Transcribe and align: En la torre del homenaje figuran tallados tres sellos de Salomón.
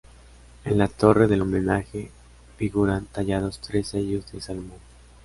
En 0.65 0.79
la 0.79 0.87
torre 0.87 1.27
del 1.27 1.41
homenaje 1.41 2.09
figuran 2.57 3.05
tallados 3.05 3.59
tres 3.59 3.89
sellos 3.89 4.31
de 4.31 4.41
Salomón. 4.41 4.79